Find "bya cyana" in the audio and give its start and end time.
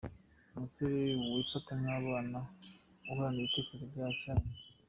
3.93-4.47